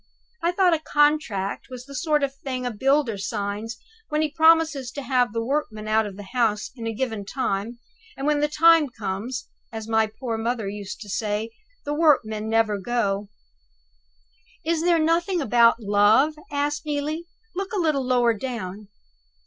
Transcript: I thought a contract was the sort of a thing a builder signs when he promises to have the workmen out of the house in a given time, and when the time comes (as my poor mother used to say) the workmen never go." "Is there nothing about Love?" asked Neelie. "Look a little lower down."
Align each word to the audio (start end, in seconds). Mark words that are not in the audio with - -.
I 0.41 0.51
thought 0.51 0.73
a 0.73 0.79
contract 0.79 1.67
was 1.69 1.85
the 1.85 1.93
sort 1.93 2.23
of 2.23 2.31
a 2.31 2.33
thing 2.33 2.65
a 2.65 2.71
builder 2.71 3.19
signs 3.19 3.77
when 4.09 4.23
he 4.23 4.31
promises 4.31 4.89
to 4.93 5.03
have 5.03 5.31
the 5.31 5.43
workmen 5.45 5.87
out 5.87 6.07
of 6.07 6.17
the 6.17 6.25
house 6.33 6.71
in 6.75 6.87
a 6.87 6.91
given 6.91 7.23
time, 7.23 7.77
and 8.17 8.25
when 8.25 8.39
the 8.39 8.47
time 8.47 8.89
comes 8.89 9.47
(as 9.71 9.87
my 9.87 10.07
poor 10.07 10.39
mother 10.39 10.67
used 10.67 11.01
to 11.01 11.07
say) 11.09 11.51
the 11.85 11.93
workmen 11.93 12.49
never 12.49 12.79
go." 12.79 13.29
"Is 14.65 14.81
there 14.81 14.97
nothing 14.97 15.39
about 15.39 15.79
Love?" 15.81 16.33
asked 16.49 16.83
Neelie. 16.83 17.27
"Look 17.55 17.71
a 17.71 17.75
little 17.79 18.03
lower 18.03 18.33
down." 18.33 18.87